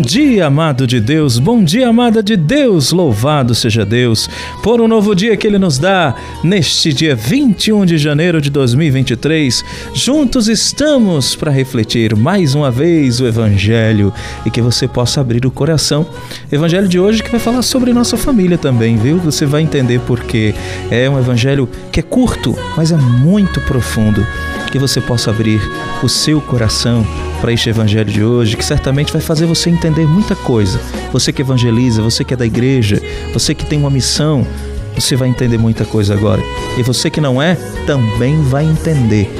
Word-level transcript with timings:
dia, 0.00 0.46
amado 0.46 0.86
de 0.86 1.00
Deus, 1.00 1.38
bom 1.38 1.62
dia, 1.62 1.88
amada 1.88 2.22
de 2.22 2.36
Deus, 2.36 2.92
louvado 2.92 3.54
seja 3.54 3.84
Deus 3.84 4.28
por 4.62 4.80
um 4.80 4.88
novo 4.88 5.14
dia 5.14 5.36
que 5.36 5.46
Ele 5.46 5.58
nos 5.58 5.78
dá 5.78 6.14
neste 6.42 6.92
dia 6.92 7.16
21 7.16 7.84
de 7.84 7.98
janeiro 7.98 8.40
de 8.40 8.50
2023. 8.50 9.64
Juntos 9.92 10.48
estamos 10.48 11.34
para 11.34 11.50
refletir 11.50 12.14
mais 12.14 12.54
uma 12.54 12.70
vez 12.70 13.20
o 13.20 13.26
Evangelho 13.26 14.12
e 14.46 14.50
que 14.50 14.60
você 14.60 14.86
possa 14.86 15.20
abrir 15.20 15.44
o 15.44 15.50
coração. 15.50 16.06
Evangelho 16.50 16.88
de 16.88 17.00
hoje 17.00 17.22
que 17.22 17.30
vai 17.30 17.40
falar 17.40 17.62
sobre 17.62 17.92
nossa 17.92 18.16
família 18.16 18.56
também, 18.56 18.96
viu? 18.96 19.18
Você 19.18 19.46
vai 19.46 19.62
entender 19.62 20.00
porque 20.06 20.54
é 20.90 21.08
um 21.10 21.18
Evangelho 21.18 21.68
que 21.90 22.00
é 22.00 22.02
curto, 22.02 22.56
mas 22.76 22.92
é 22.92 22.96
muito 22.96 23.60
profundo. 23.62 24.26
Que 24.70 24.78
você 24.78 25.00
possa 25.00 25.30
abrir 25.30 25.60
o 26.02 26.08
seu 26.08 26.40
coração 26.40 27.06
para 27.40 27.52
este 27.52 27.68
evangelho 27.70 28.10
de 28.10 28.22
hoje, 28.22 28.56
que 28.56 28.64
certamente 28.64 29.12
vai 29.12 29.22
fazer 29.22 29.46
você 29.46 29.70
entender 29.70 30.06
muita 30.06 30.34
coisa. 30.34 30.80
Você 31.12 31.32
que 31.32 31.42
evangeliza, 31.42 32.02
você 32.02 32.24
que 32.24 32.34
é 32.34 32.36
da 32.36 32.46
igreja, 32.46 33.00
você 33.32 33.54
que 33.54 33.64
tem 33.64 33.78
uma 33.78 33.90
missão, 33.90 34.46
você 34.94 35.16
vai 35.16 35.28
entender 35.28 35.58
muita 35.58 35.84
coisa 35.84 36.14
agora. 36.14 36.42
E 36.76 36.82
você 36.82 37.10
que 37.10 37.20
não 37.20 37.40
é, 37.40 37.56
também 37.86 38.42
vai 38.42 38.64
entender. 38.64 39.30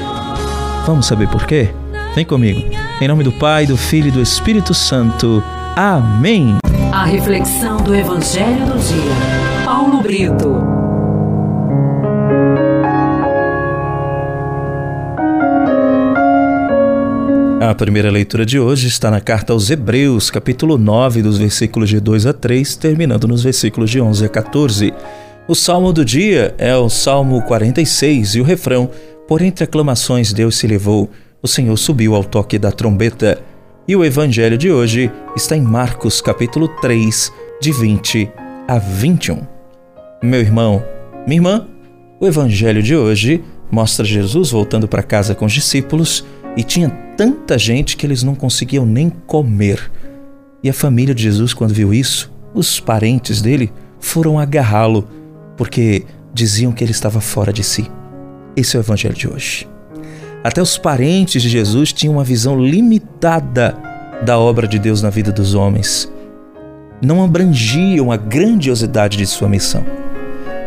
Vamos 0.87 1.07
saber 1.07 1.29
por 1.29 1.47
quê? 1.47 1.71
Vem 2.15 2.25
comigo. 2.25 2.63
Em 3.01 3.09
nome 3.09 3.23
do 3.25 3.33
Pai, 3.33 3.67
do 3.67 3.77
Filho 3.77 4.09
e 4.09 4.13
do 4.13 4.23
Espírito 4.23 4.73
Santo. 4.73 5.43
Amém. 5.77 6.57
A 6.93 7.05
reflexão 7.05 7.77
do 7.79 7.95
evangelho 7.95 8.67
do 8.67 8.79
dia. 8.79 9.65
Paulo 9.65 10.03
Brito. 10.03 10.78
A 17.61 17.75
primeira 17.75 18.09
leitura 18.09 18.47
de 18.47 18.57
hoje 18.61 18.87
está 18.87 19.11
na 19.11 19.21
carta 19.21 19.53
aos 19.53 19.69
Hebreus, 19.69 20.31
capítulo 20.31 20.79
9, 20.79 21.23
dos 21.23 21.39
versículos 21.39 21.89
de 21.89 21.99
2 21.99 22.27
a 22.27 22.33
3, 22.33 22.77
terminando 22.77 23.27
nos 23.27 23.43
versículos 23.43 23.91
de 23.91 24.01
11 24.01 24.25
a 24.25 24.29
14. 24.29 24.95
O 25.49 25.57
salmo 25.57 25.93
do 25.93 26.05
dia 26.05 26.55
é 26.57 26.77
o 26.77 26.89
Salmo 26.89 27.43
46 27.43 28.37
e 28.37 28.41
o 28.41 28.45
refrão: 28.45 28.89
Por 29.27 29.43
entre 29.43 29.65
aclamações 29.65 30.33
Deus 30.33 30.57
se 30.57 30.69
levou, 30.69 31.11
o 31.43 31.49
Senhor 31.49 31.77
subiu 31.77 32.15
ao 32.15 32.23
toque 32.23 32.61
da 32.61 32.71
trombeta. 32.71 33.41
E 33.89 33.97
o 33.97 34.05
evangelho 34.05 34.57
de 34.57 34.71
hoje 34.71 35.11
está 35.35 35.57
em 35.57 35.63
Marcos, 35.63 36.21
capítulo 36.21 36.69
3, 36.81 37.33
de 37.61 37.73
20 37.73 38.31
a 38.69 38.79
21. 38.79 39.41
Meu 40.23 40.41
irmão, 40.41 40.81
minha 41.27 41.39
irmã, 41.39 41.67
o 42.21 42.27
evangelho 42.27 42.85
de 42.85 42.95
hoje 42.95 43.43
mostra 43.69 44.05
Jesus 44.05 44.53
voltando 44.53 44.87
para 44.87 45.03
casa 45.03 45.35
com 45.35 45.45
os 45.45 45.53
discípulos 45.53 46.25
e 46.59 46.65
tinha 46.65 46.91
tanta 47.17 47.57
gente 47.57 47.97
que 47.97 48.05
eles 48.05 48.25
não 48.25 48.35
conseguiam 48.35 48.85
nem 48.85 49.09
comer. 49.29 49.93
E 50.61 50.69
a 50.69 50.75
família 50.75 51.15
de 51.15 51.23
Jesus, 51.23 51.55
quando 51.55 51.73
viu 51.73 51.95
isso, 51.95 52.33
os 52.53 52.81
parentes 52.81 53.41
dele 53.41 53.73
foram 54.01 54.41
agarrá-lo, 54.41 55.07
porque 55.57 56.05
diziam 56.35 56.73
que 56.73 56.83
ele 56.83 56.91
estava 56.91 57.21
fora 57.21 57.53
de 57.53 57.63
si. 57.63 57.89
Esse 58.57 58.77
é 58.77 58.81
o 58.81 58.83
evangelho 58.83 59.15
de 59.15 59.29
hoje. 59.29 59.69
Até 60.43 60.61
os 60.61 60.77
parentes 60.77 61.41
de 61.41 61.49
Jesus 61.49 61.93
tinham 61.93 62.15
uma 62.15 62.25
visão 62.25 62.61
limitada 62.61 63.77
da 64.25 64.37
obra 64.37 64.67
de 64.67 64.81
Deus 64.81 65.01
na 65.01 65.11
vida 65.11 65.31
dos 65.31 65.55
homens. 65.55 66.13
Não 67.01 67.23
abrangiam 67.23 68.11
a 68.11 68.17
grandiosidade 68.17 69.17
de 69.17 69.27
sua 69.27 69.49
missão. 69.49 69.85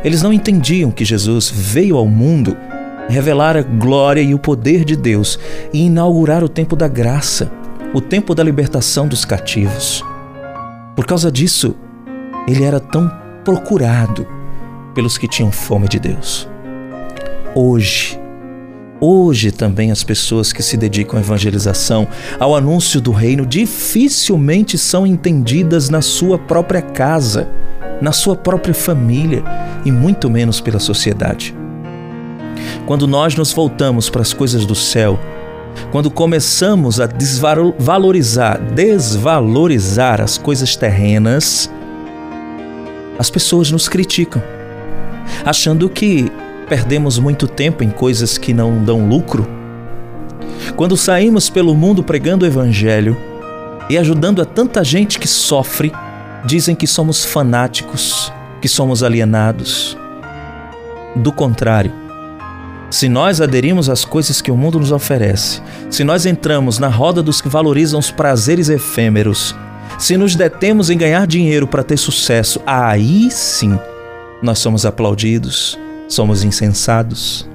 Eles 0.06 0.22
não 0.22 0.32
entendiam 0.32 0.90
que 0.90 1.04
Jesus 1.04 1.50
veio 1.54 1.98
ao 1.98 2.08
mundo 2.08 2.56
revelar 3.12 3.56
a 3.56 3.62
glória 3.62 4.22
e 4.22 4.34
o 4.34 4.40
poder 4.40 4.84
de 4.84 4.96
Deus 4.96 5.38
e 5.72 5.86
inaugurar 5.86 6.44
o 6.44 6.50
tempo 6.50 6.76
da 6.76 6.88
graça, 6.88 7.52
o 7.94 8.02
tempo 8.02 8.34
da 8.34 8.44
libertação 8.44 9.08
dos 9.08 9.26
cativos. 9.26 10.04
Por 10.96 11.06
causa 11.06 11.32
disso, 11.32 11.76
ele 12.48 12.64
era 12.64 12.80
tão 12.80 13.12
procurado 13.44 14.26
pelos 14.94 15.18
que 15.18 15.28
tinham 15.28 15.52
fome 15.52 15.88
de 15.88 16.00
Deus. 16.00 16.48
Hoje, 17.56 18.20
hoje 19.00 19.52
também 19.52 19.92
as 19.92 20.04
pessoas 20.04 20.54
que 20.54 20.64
se 20.64 20.78
dedicam 20.78 21.18
à 21.18 21.22
evangelização, 21.22 22.08
ao 22.40 22.56
anúncio 22.56 23.02
do 23.02 23.12
reino, 23.12 23.46
dificilmente 23.46 24.78
são 24.78 25.06
entendidas 25.06 25.90
na 25.90 26.02
sua 26.02 26.38
própria 26.38 26.82
casa, 26.82 27.50
na 28.02 28.12
sua 28.12 28.36
própria 28.36 28.74
família 28.74 29.44
e 29.86 29.92
muito 29.92 30.30
menos 30.30 30.62
pela 30.62 30.80
sociedade. 30.80 31.61
Quando 32.92 33.08
nós 33.08 33.36
nos 33.36 33.54
voltamos 33.54 34.10
para 34.10 34.22
as 34.22 34.34
coisas 34.34 34.66
do 34.66 34.76
céu, 34.76 35.18
quando 35.94 36.12
começamos 36.12 37.00
a 37.00 37.06
desvalorizar, 37.06 38.60
desvalorizar 38.76 40.20
as 40.20 40.38
coisas 40.38 40.76
terrenas, 40.76 41.72
as 43.18 43.30
pessoas 43.30 43.72
nos 43.72 43.88
criticam, 43.88 44.44
achando 45.46 45.88
que 45.88 46.30
perdemos 46.68 47.18
muito 47.18 47.48
tempo 47.48 47.82
em 47.82 47.90
coisas 47.90 48.38
que 48.38 48.54
não 48.54 48.84
dão 48.84 49.08
lucro. 49.08 49.48
Quando 50.76 50.98
saímos 50.98 51.50
pelo 51.50 51.74
mundo 51.74 52.04
pregando 52.04 52.44
o 52.44 52.48
Evangelho 52.48 53.16
e 53.90 53.98
ajudando 53.98 54.42
a 54.42 54.46
tanta 54.46 54.84
gente 54.84 55.18
que 55.18 55.30
sofre, 55.30 55.94
dizem 56.46 56.76
que 56.76 56.86
somos 56.86 57.24
fanáticos, 57.24 58.34
que 58.62 58.68
somos 58.68 59.02
alienados. 59.02 59.98
Do 61.16 61.32
contrário, 61.32 62.01
se 62.92 63.08
nós 63.08 63.40
aderimos 63.40 63.90
às 63.90 64.04
coisas 64.04 64.42
que 64.42 64.52
o 64.52 64.58
mundo 64.58 64.78
nos 64.78 64.92
oferece, 64.92 65.62
se 65.90 66.04
nós 66.04 66.26
entramos 66.26 66.78
na 66.78 66.90
roda 66.90 67.24
dos 67.24 67.42
que 67.42 67.48
valorizam 67.48 67.98
os 67.98 68.12
prazeres 68.12 68.68
efêmeros, 68.68 69.56
se 69.98 70.18
nos 70.18 70.36
detemos 70.36 70.90
em 70.90 70.98
ganhar 70.98 71.26
dinheiro 71.26 71.66
para 71.66 71.84
ter 71.84 71.96
sucesso, 71.96 72.62
aí 72.66 73.32
sim 73.32 73.80
nós 74.44 74.60
somos 74.60 74.86
aplaudidos, 74.86 75.80
somos 76.10 76.44
insensados. 76.44 77.50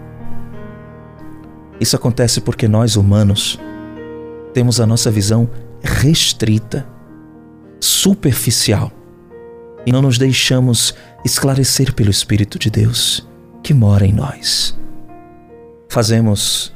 Isso 1.79 1.95
acontece 1.95 2.41
porque 2.41 2.67
nós, 2.67 2.97
humanos, 2.97 3.61
temos 4.55 4.81
a 4.81 4.87
nossa 4.87 5.11
visão 5.11 5.51
restrita, 5.83 6.89
superficial, 7.79 8.91
e 9.85 9.93
não 9.93 10.01
nos 10.01 10.17
deixamos 10.17 10.95
esclarecer 11.27 11.93
pelo 11.93 12.11
Espírito 12.11 12.59
de 12.59 12.71
Deus 12.71 13.29
que 13.63 13.75
mora 13.75 14.07
em 14.07 14.15
nós 14.15 14.75
fazemos 15.97 16.75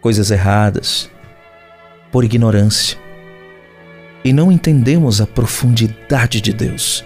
coisas 0.00 0.30
erradas 0.30 1.10
por 2.10 2.24
ignorância 2.24 2.96
e 4.24 4.32
não 4.32 4.50
entendemos 4.50 5.20
a 5.20 5.26
profundidade 5.26 6.40
de 6.40 6.54
Deus. 6.54 7.04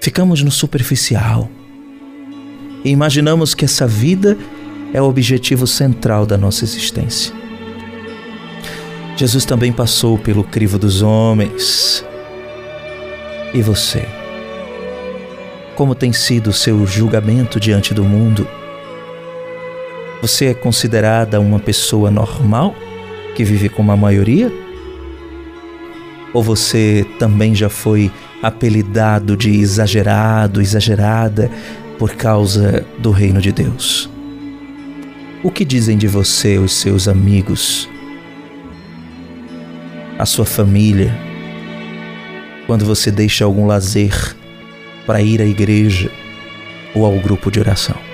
Ficamos 0.00 0.42
no 0.42 0.50
superficial 0.50 1.48
e 2.84 2.90
imaginamos 2.90 3.54
que 3.54 3.64
essa 3.64 3.86
vida 3.86 4.36
é 4.92 5.00
o 5.00 5.04
objetivo 5.04 5.68
central 5.68 6.26
da 6.26 6.36
nossa 6.36 6.64
existência. 6.64 7.32
Jesus 9.16 9.44
também 9.44 9.72
passou 9.72 10.18
pelo 10.18 10.42
crivo 10.42 10.80
dos 10.80 11.00
homens. 11.00 12.04
E 13.54 13.62
você? 13.62 14.04
Como 15.76 15.94
tem 15.94 16.12
sido 16.12 16.48
o 16.48 16.52
seu 16.52 16.84
julgamento 16.84 17.60
diante 17.60 17.94
do 17.94 18.02
mundo? 18.02 18.48
Você 20.24 20.46
é 20.46 20.54
considerada 20.54 21.38
uma 21.38 21.60
pessoa 21.60 22.10
normal 22.10 22.74
que 23.36 23.44
vive 23.44 23.68
como 23.68 23.92
a 23.92 23.96
maioria? 23.96 24.50
Ou 26.32 26.42
você 26.42 27.04
também 27.18 27.54
já 27.54 27.68
foi 27.68 28.10
apelidado 28.42 29.36
de 29.36 29.50
exagerado, 29.50 30.62
exagerada 30.62 31.50
por 31.98 32.14
causa 32.14 32.86
do 32.98 33.10
reino 33.10 33.38
de 33.38 33.52
Deus? 33.52 34.08
O 35.42 35.50
que 35.50 35.62
dizem 35.62 35.98
de 35.98 36.06
você 36.06 36.56
os 36.56 36.72
seus 36.72 37.06
amigos, 37.06 37.86
a 40.18 40.24
sua 40.24 40.46
família, 40.46 41.14
quando 42.66 42.86
você 42.86 43.10
deixa 43.10 43.44
algum 43.44 43.66
lazer 43.66 44.34
para 45.04 45.20
ir 45.20 45.42
à 45.42 45.44
igreja 45.44 46.10
ou 46.94 47.04
ao 47.04 47.12
grupo 47.20 47.50
de 47.50 47.60
oração? 47.60 48.13